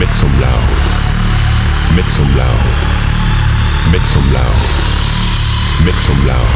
Make 0.00 0.14
some 0.14 0.32
loud. 0.40 0.68
Make 1.94 2.08
some 2.08 2.24
loud. 2.34 2.64
Make 3.92 4.06
some 4.06 4.32
loud. 4.32 4.56
Make 5.84 6.00
some 6.00 6.26
loud. 6.26 6.48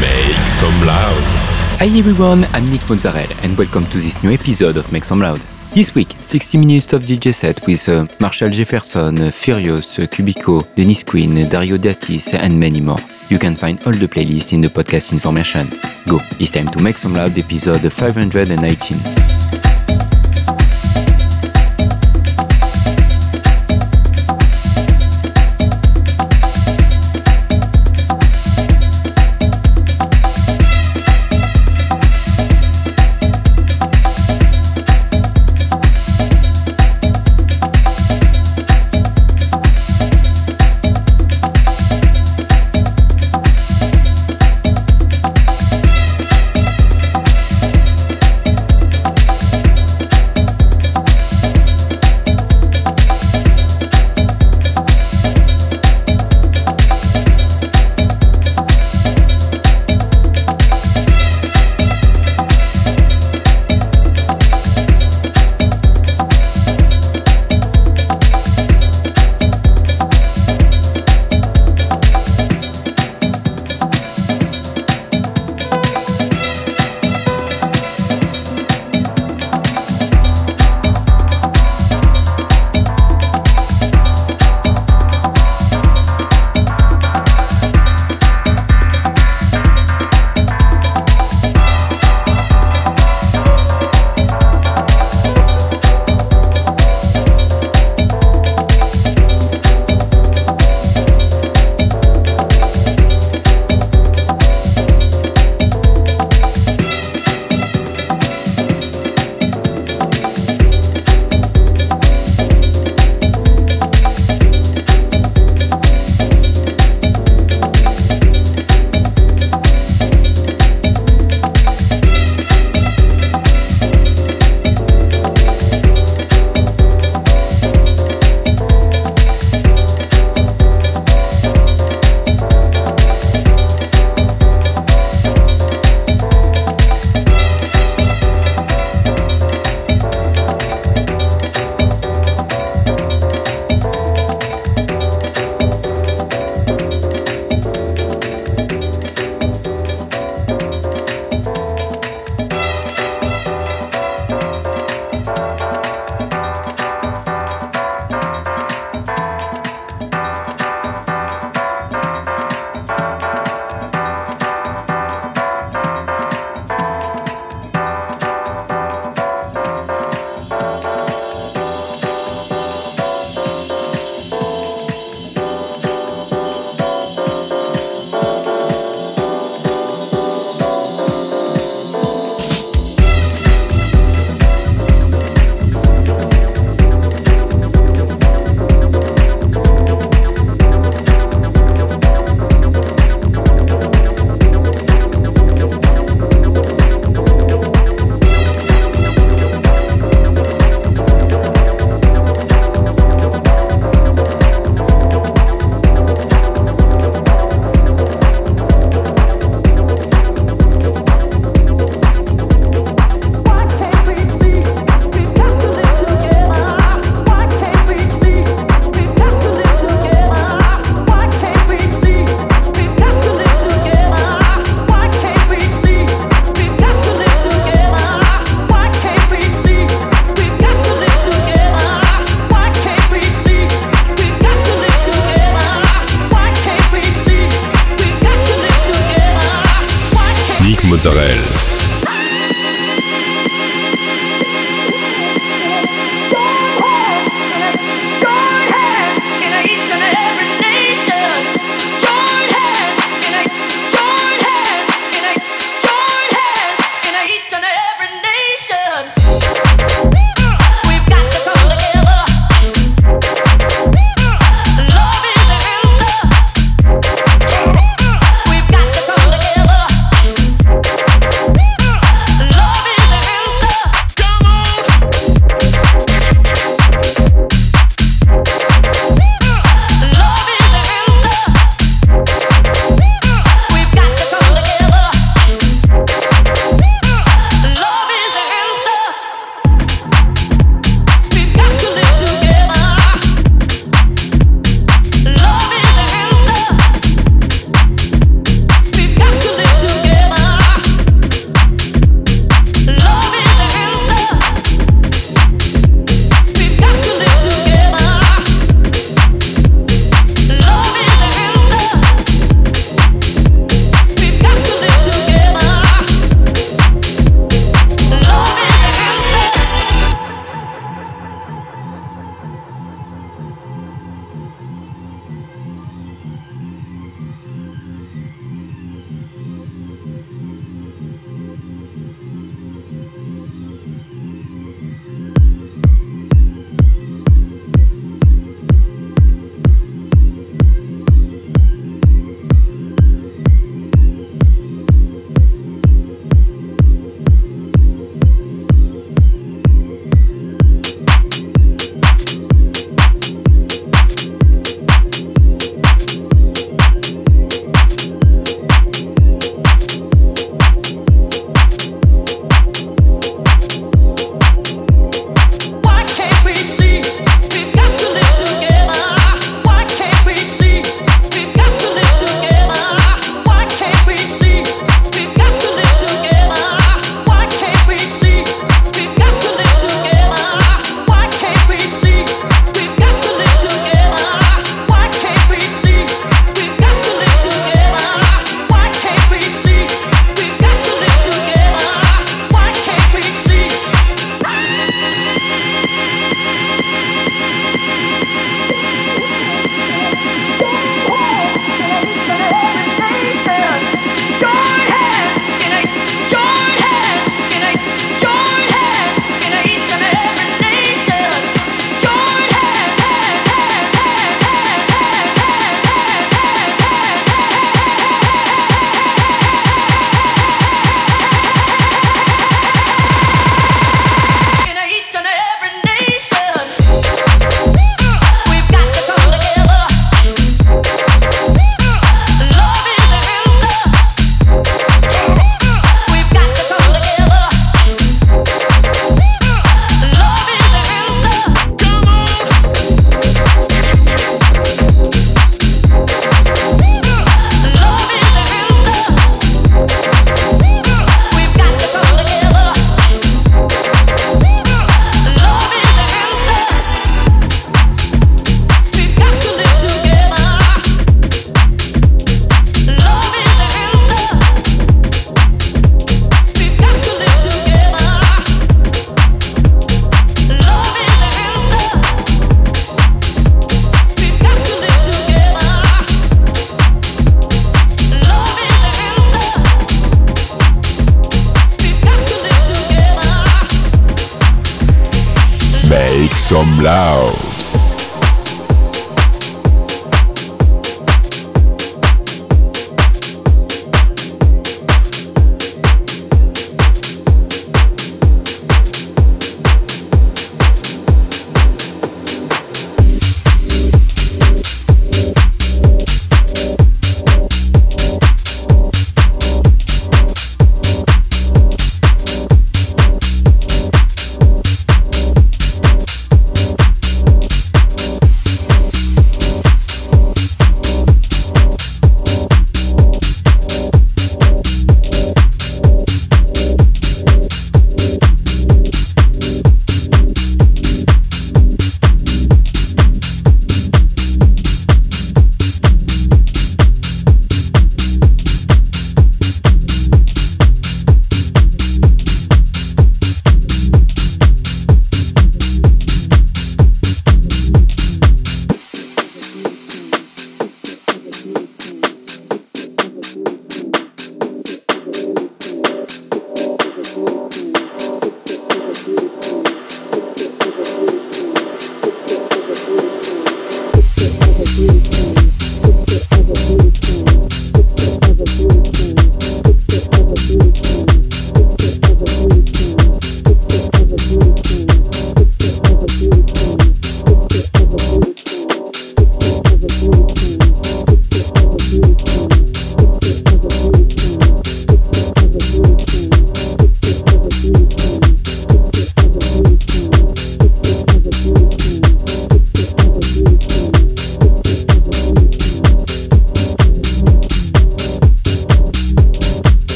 Make 0.00 0.48
some 0.48 0.86
loud. 0.86 1.22
Hi 1.78 1.86
everyone, 1.96 2.46
I'm 2.52 2.64
Nick 2.64 2.90
Mozzarella 2.90 3.36
and 3.42 3.56
welcome 3.56 3.86
to 3.86 3.98
this 3.98 4.24
new 4.24 4.32
episode 4.32 4.76
of 4.76 4.90
Make 4.90 5.04
Some 5.04 5.20
Loud. 5.20 5.40
This 5.72 5.94
week, 5.94 6.16
60 6.20 6.58
minutes 6.58 6.92
of 6.92 7.02
DJ 7.02 7.32
set 7.32 7.64
with 7.64 7.88
uh, 7.88 8.06
Marshall 8.18 8.50
Jefferson, 8.50 9.18
uh, 9.22 9.30
Furious, 9.30 10.00
uh, 10.00 10.02
Cubico, 10.02 10.66
Dennis 10.74 11.04
Quinn, 11.04 11.48
Dario 11.48 11.76
Datis 11.76 12.34
and 12.34 12.58
many 12.58 12.80
more. 12.80 12.98
You 13.28 13.38
can 13.38 13.54
find 13.54 13.80
all 13.86 13.92
the 13.92 14.08
playlists 14.08 14.52
in 14.52 14.60
the 14.60 14.68
podcast 14.68 15.12
information. 15.12 15.91
Go, 16.08 16.18
it's 16.38 16.50
time 16.50 16.66
to 16.68 16.80
Make 16.82 16.98
Some 16.98 17.14
Loud 17.14 17.36
episode 17.38 17.90
519. 17.92 19.41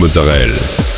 Mozzarella. 0.00 0.89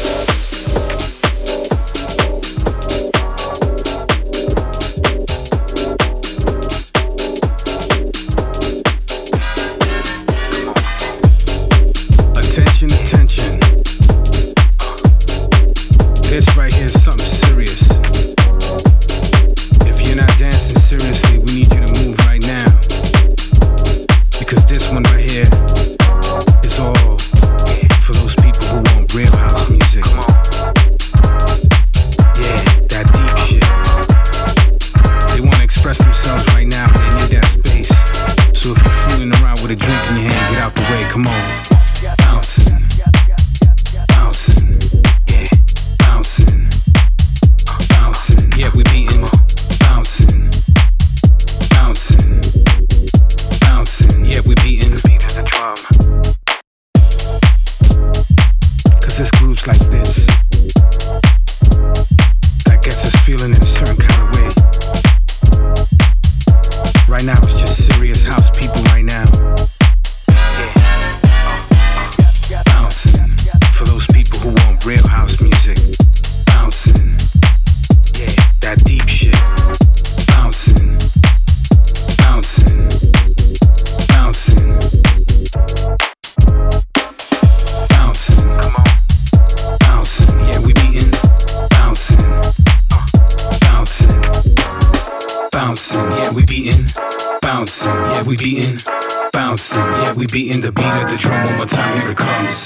beating 100.33 100.62
the 100.62 100.73
beat 100.73 100.85
of 100.87 101.11
the 101.11 101.17
drum 101.19 101.45
one 101.45 101.57
more 101.59 101.67
time. 101.67 102.01
Here 102.01 102.11
it 102.11 102.17
comes. 102.17 102.65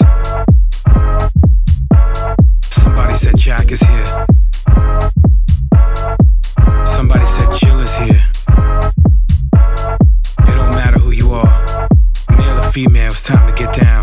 Somebody 2.62 3.14
said 3.14 3.36
Jack 3.36 3.72
is 3.72 3.80
here. 3.80 4.06
Somebody 6.86 7.26
said 7.26 7.52
Jill 7.58 7.80
is 7.80 7.96
here. 7.96 8.22
It 10.38 10.54
don't 10.54 10.70
matter 10.70 11.00
who 11.00 11.10
you 11.10 11.34
are, 11.34 11.88
male 12.38 12.60
or 12.60 12.70
female, 12.70 13.08
it's 13.08 13.24
time 13.24 13.52
to 13.52 13.60
get 13.60 13.74
down. 13.74 13.95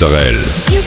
Mozzarella. 0.00 0.79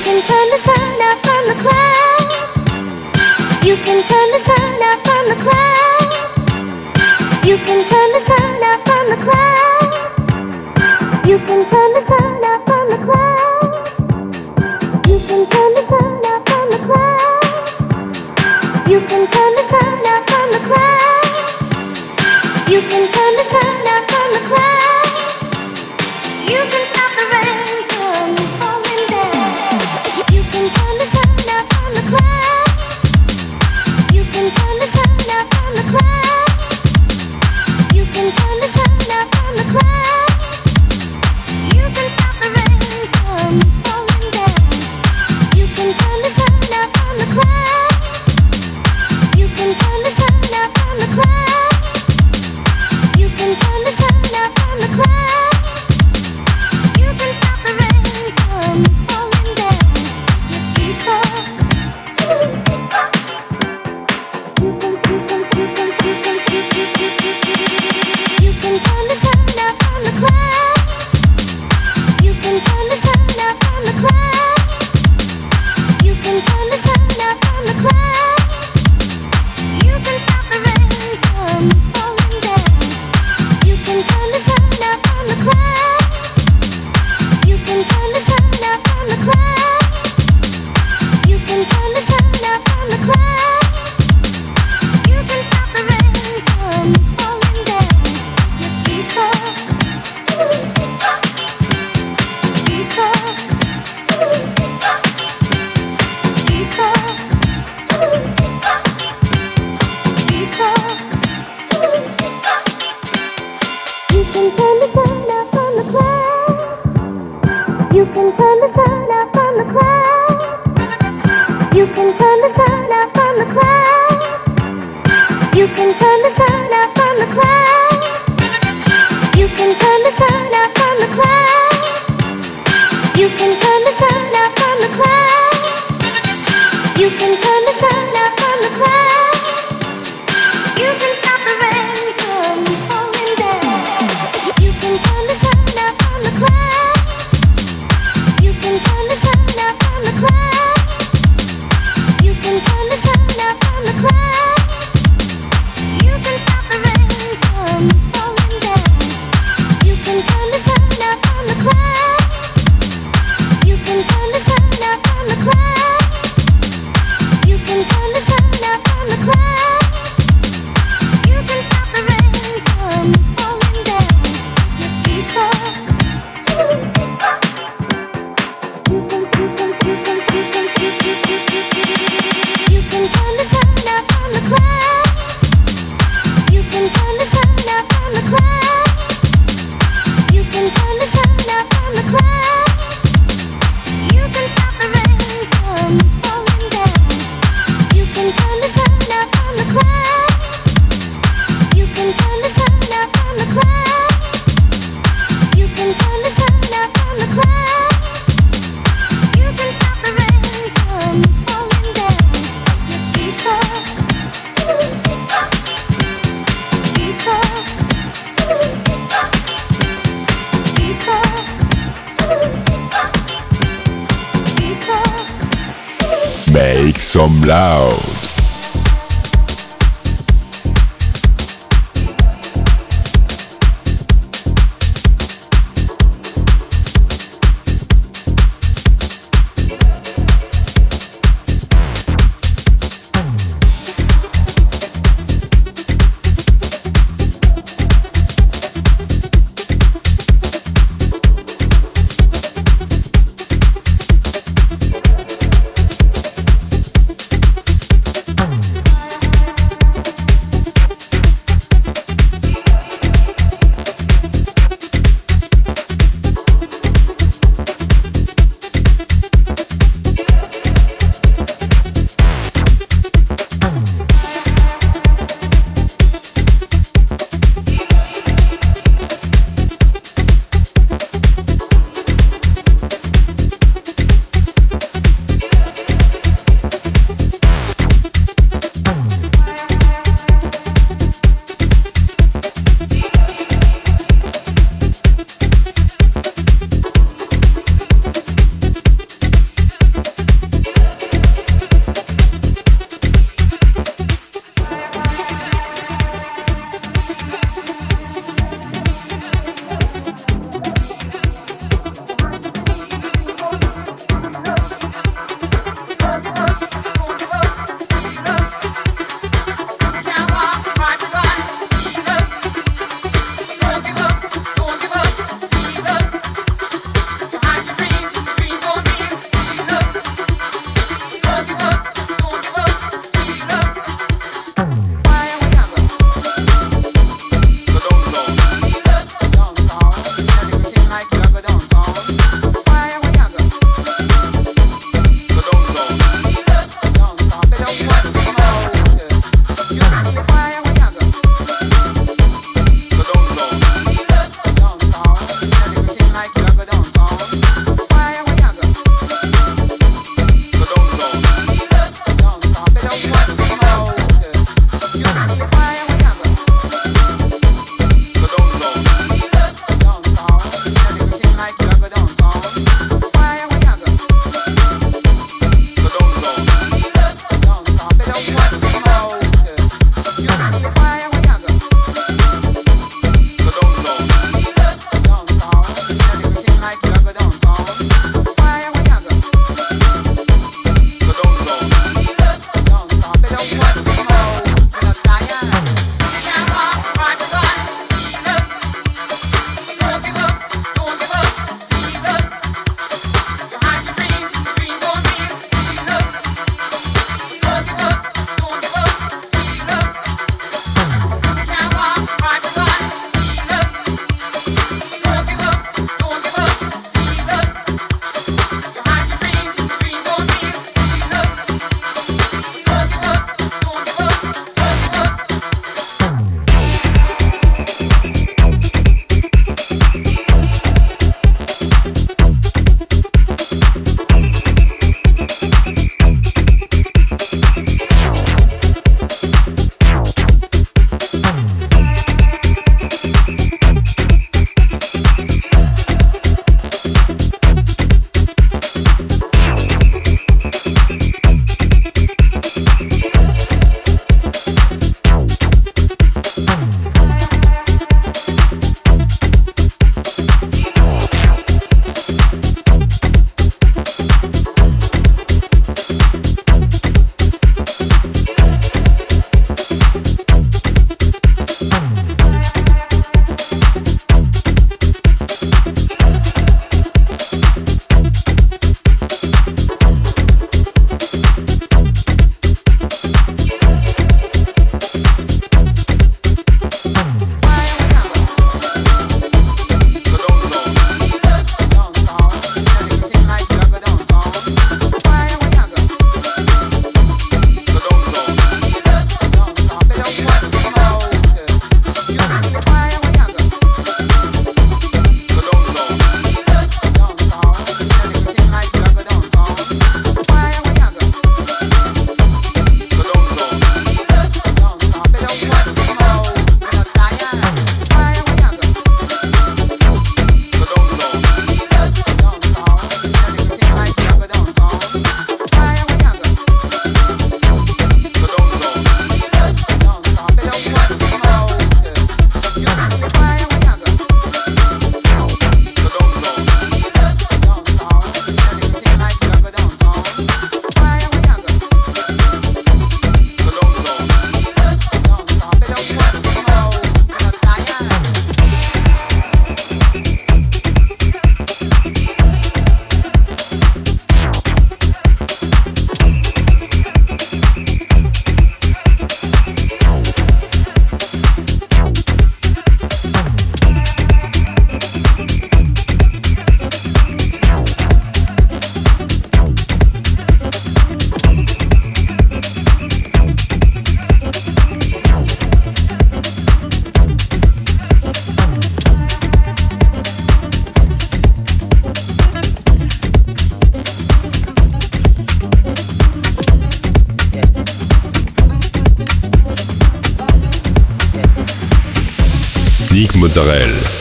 Israël. 593.43 593.92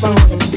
Mozzarella. 0.00 0.47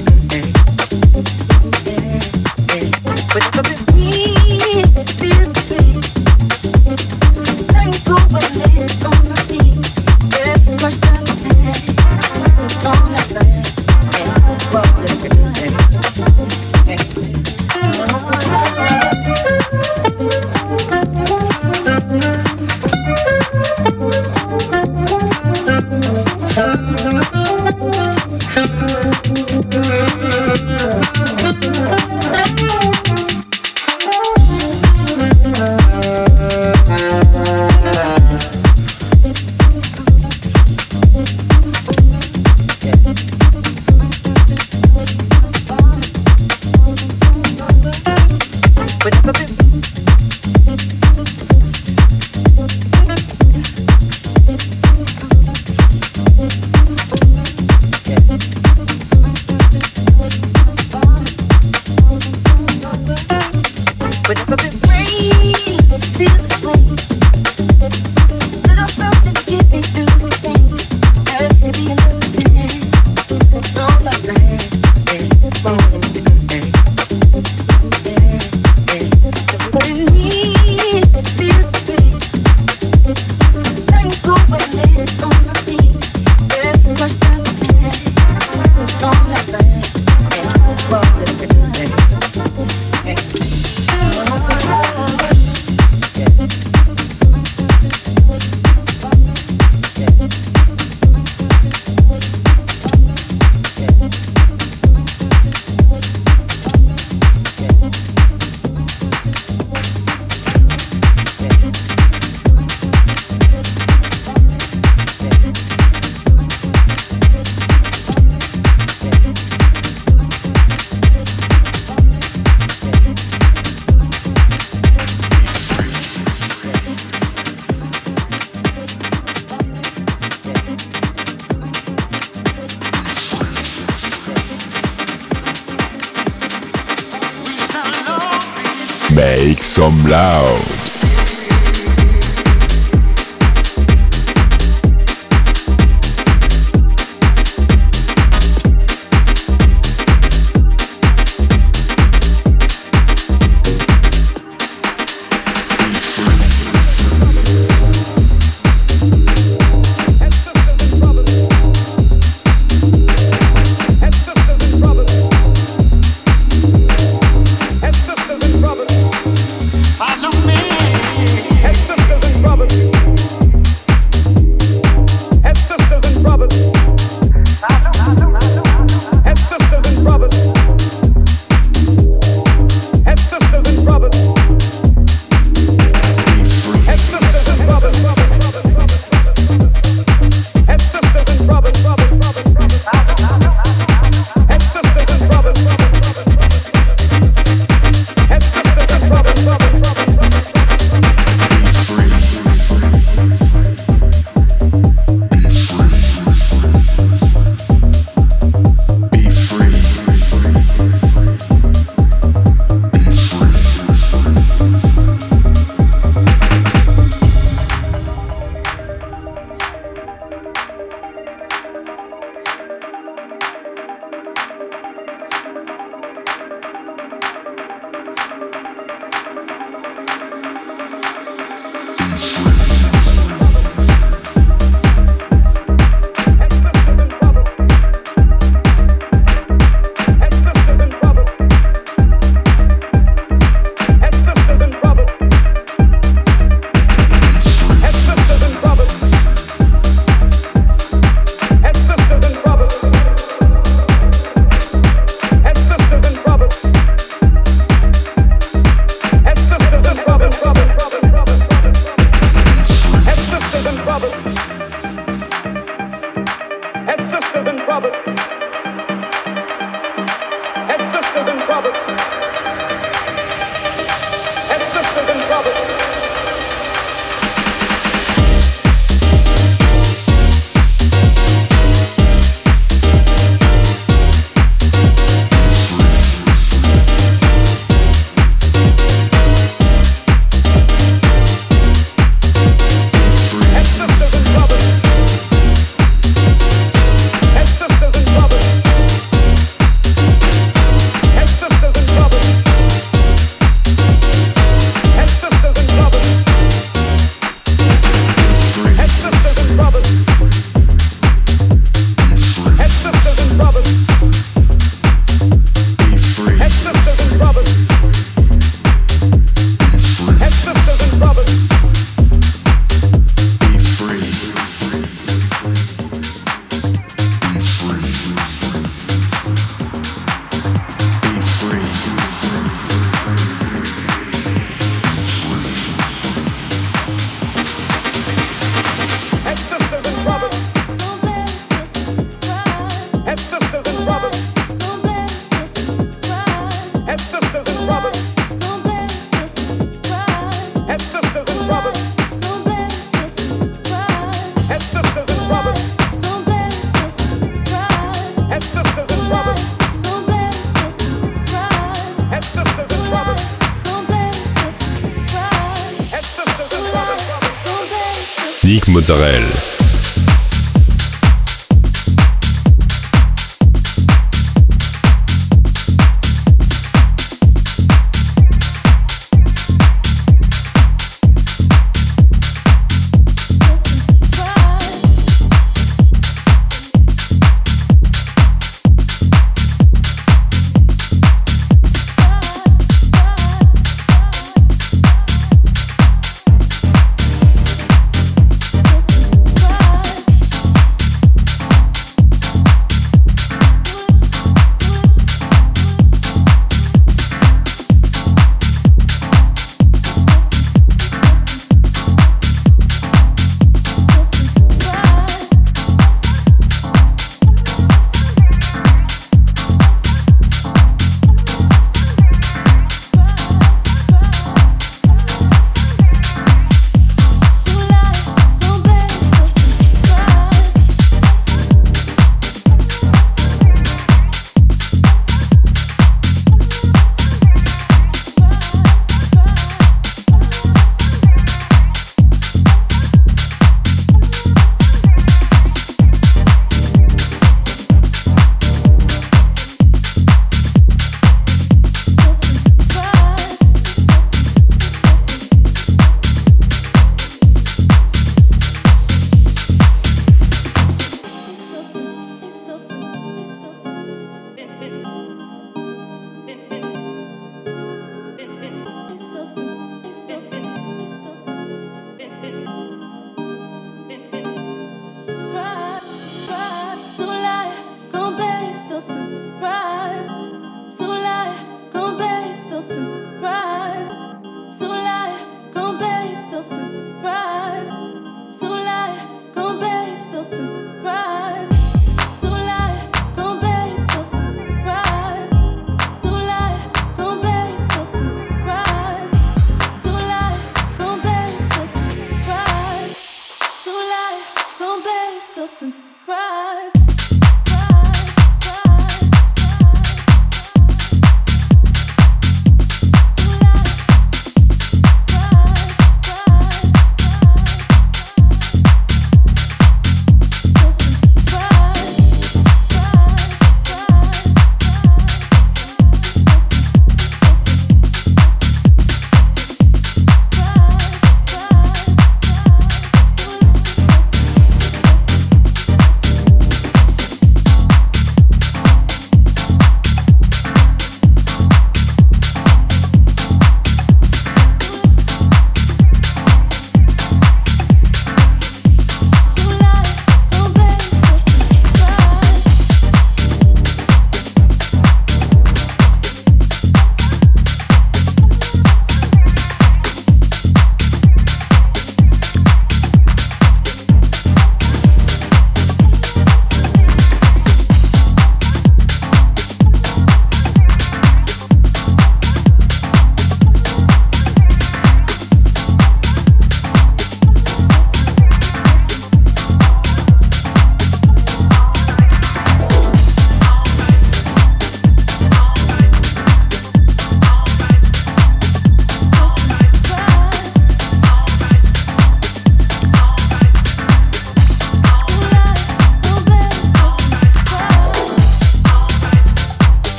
Mozzarella. 368.92 369.50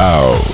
Ciao. 0.00 0.49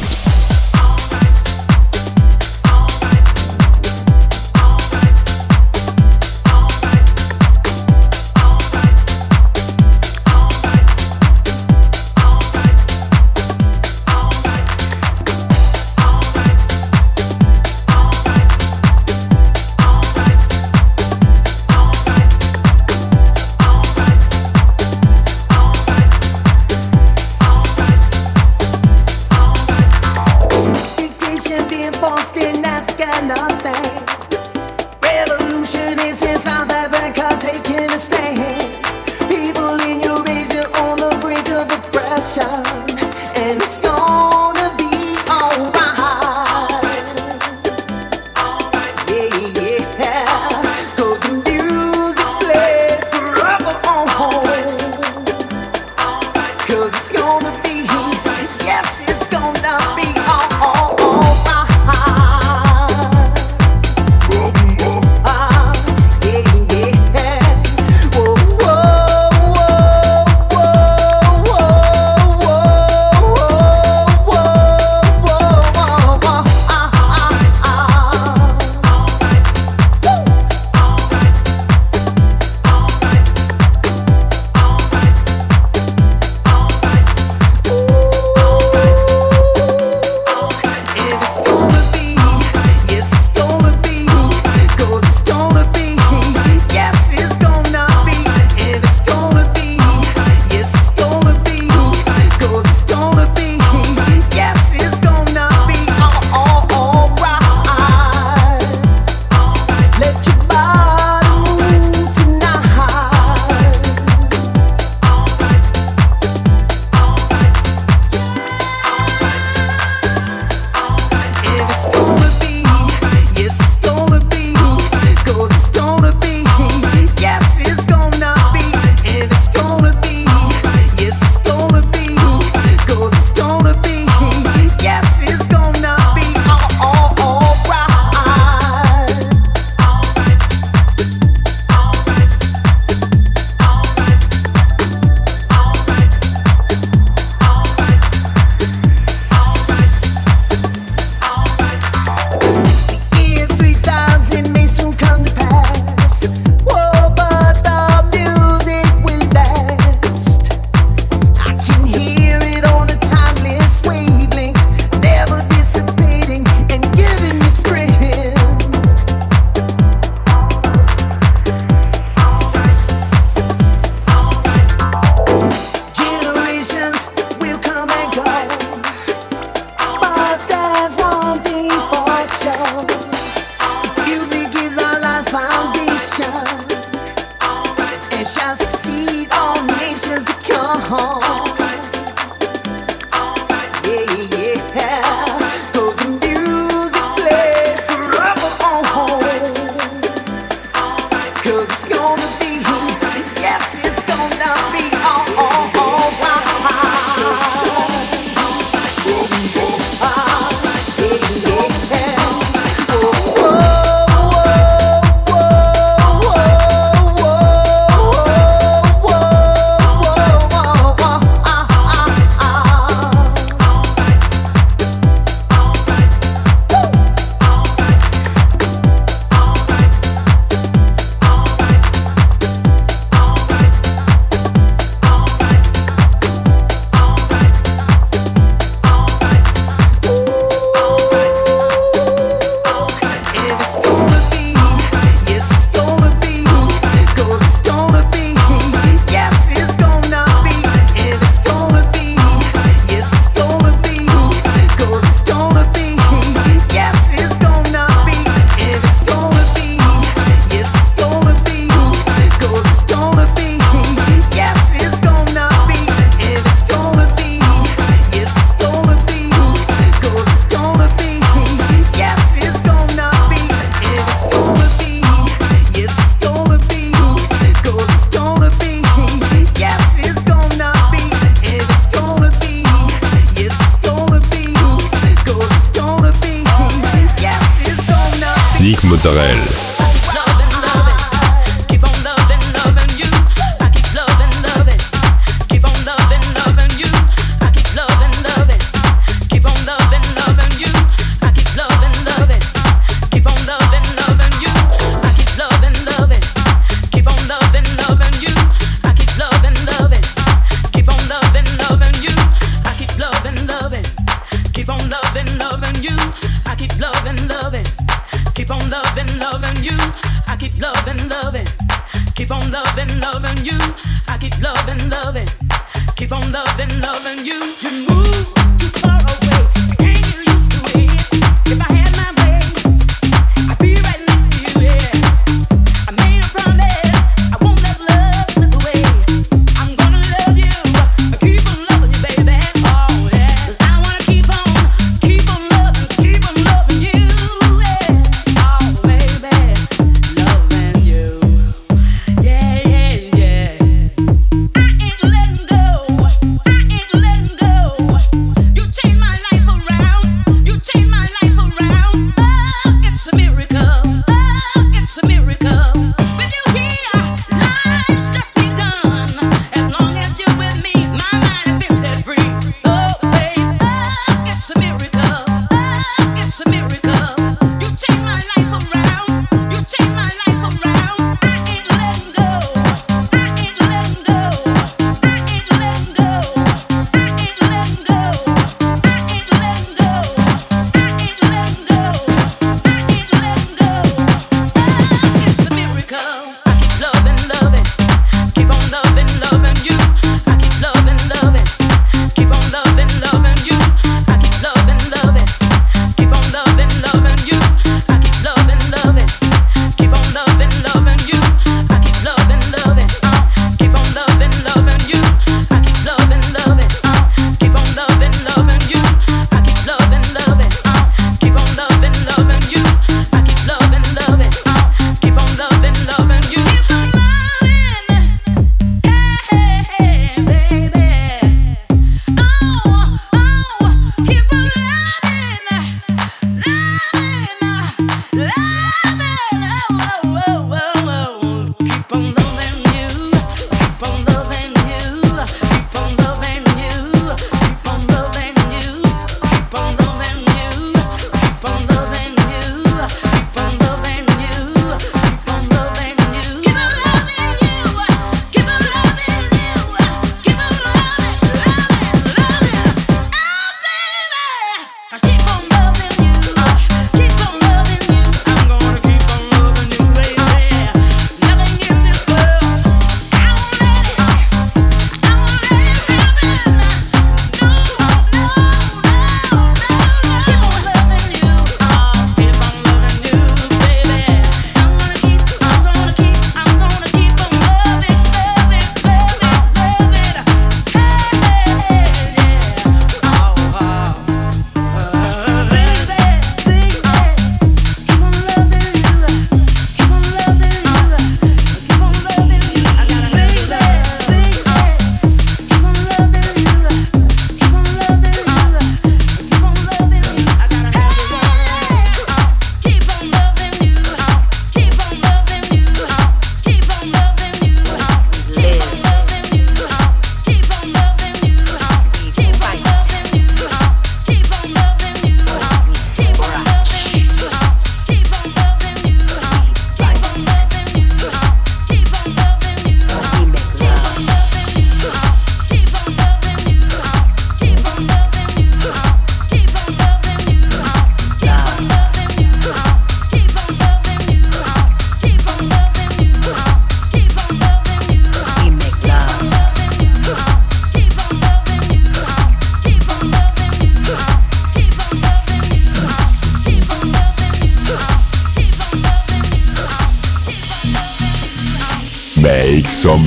Mozzarella. 288.97 289.76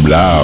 bla 0.09 0.38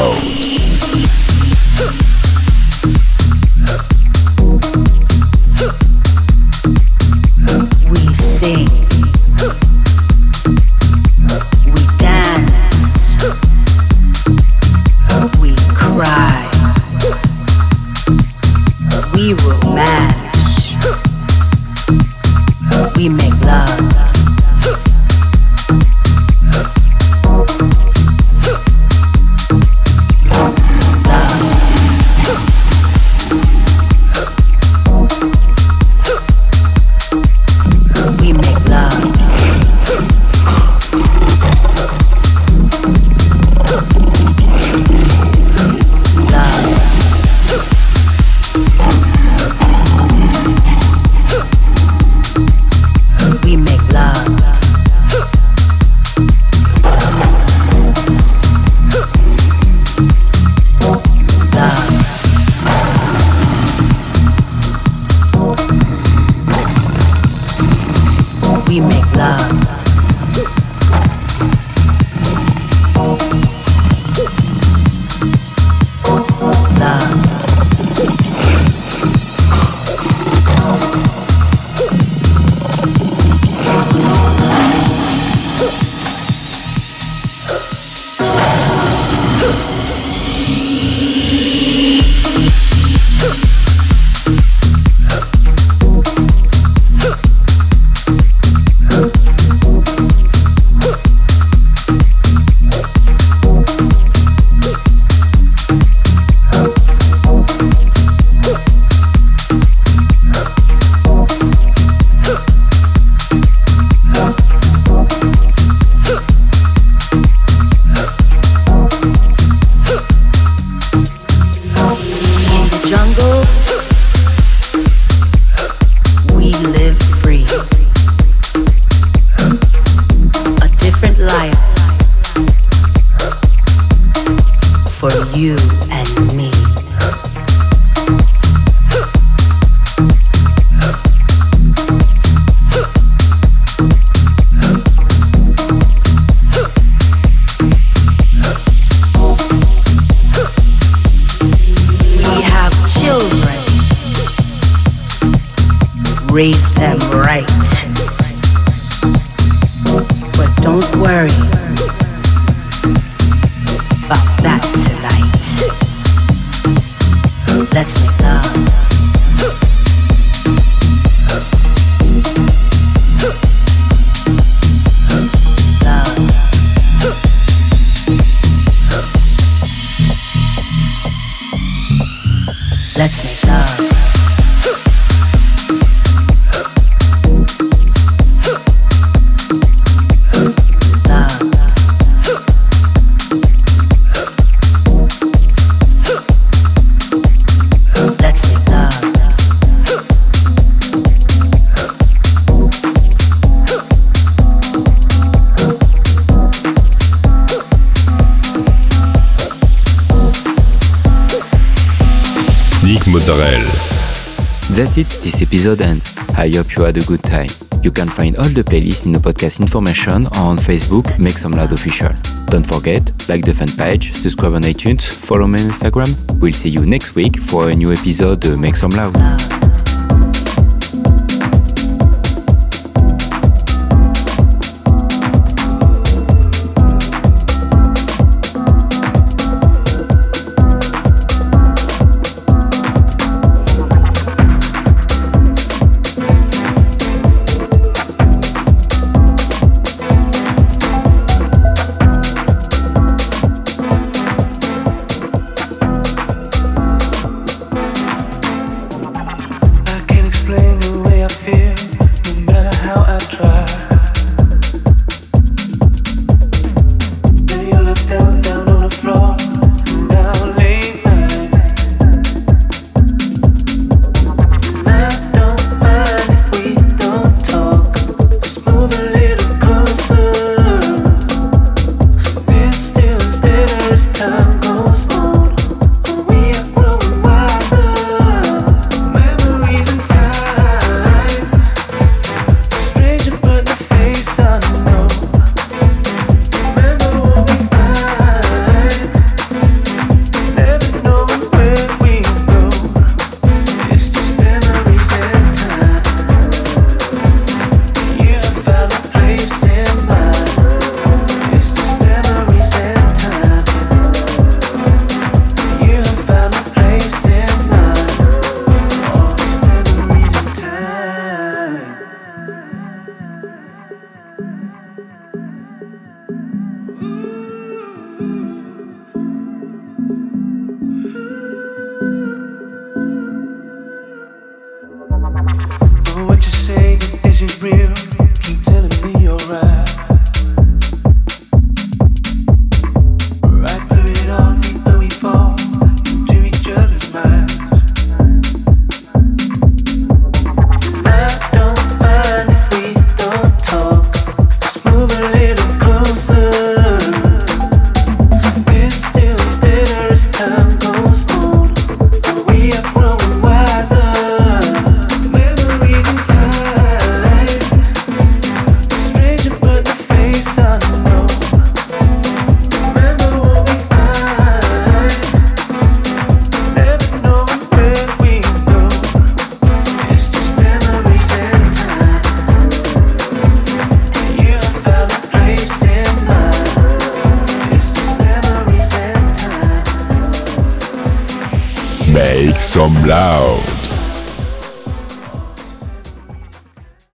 episode 215.65 215.83
end. 215.83 216.01
I 216.37 216.47
hope 216.55 216.75
you 216.75 216.83
had 216.83 216.95
a 216.97 217.03
good 217.05 217.23
time. 217.23 217.47
You 217.81 217.89
can 217.89 218.07
find 218.07 218.37
all 218.37 218.49
the 218.49 218.61
playlists 218.61 219.07
in 219.07 219.13
the 219.13 219.19
podcast 219.19 219.59
information 219.59 220.27
on 220.37 220.57
Facebook, 220.57 221.17
Make 221.17 221.39
Some 221.39 221.53
Loud 221.53 221.71
Official. 221.71 222.11
Don't 222.47 222.65
forget, 222.65 223.11
like 223.27 223.43
the 223.43 223.53
fan 223.53 223.69
page, 223.69 224.13
subscribe 224.13 224.53
on 224.53 224.61
iTunes, 224.61 225.01
follow 225.07 225.47
me 225.47 225.63
on 225.63 225.69
Instagram. 225.71 226.39
We'll 226.39 226.53
see 226.53 226.69
you 226.69 226.85
next 226.85 227.15
week 227.15 227.37
for 227.37 227.69
a 227.69 227.75
new 227.75 227.91
episode 227.91 228.45
of 228.45 228.59
Make 228.59 228.75
Some 228.75 228.91
Loud. 228.91 229.54